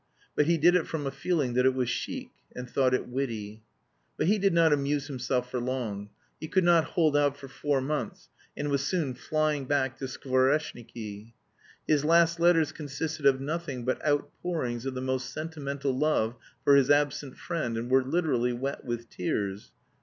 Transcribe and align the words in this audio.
But 0.35 0.47
he 0.47 0.57
did 0.57 0.73
it 0.75 0.87
from 0.87 1.05
a 1.05 1.11
feeling 1.11 1.53
that 1.53 1.67
it 1.67 1.75
was 1.75 1.87
chic, 1.87 2.31
and 2.55 2.67
thought 2.67 2.95
it 2.95 3.07
witty. 3.07 3.61
But 4.17 4.25
he 4.25 4.39
did 4.39 4.51
not 4.51 4.73
amuse 4.73 5.05
himself 5.05 5.51
for 5.51 5.59
long. 5.59 6.09
He 6.39 6.47
could 6.47 6.63
not 6.63 6.83
hold 6.95 7.15
out 7.15 7.37
for 7.37 7.47
four 7.47 7.81
months, 7.81 8.27
and 8.57 8.71
was 8.71 8.83
soon 8.83 9.13
flying 9.13 9.65
back 9.65 9.99
to 9.99 10.05
Skvoreshniki. 10.05 11.33
His 11.87 12.03
last 12.03 12.39
letters 12.39 12.71
consisted 12.71 13.27
of 13.27 13.39
nothing 13.39 13.85
but 13.85 14.03
outpourings 14.03 14.87
of 14.87 14.95
the 14.95 15.01
most 15.01 15.31
sentimental 15.31 15.95
love 15.95 16.35
for 16.63 16.75
his 16.75 16.89
absent 16.89 17.37
friend, 17.37 17.77
and 17.77 17.91
were 17.91 18.03
literally 18.03 18.53
wet 18.53 18.83
with 18.83 19.07
tears. 19.07 19.71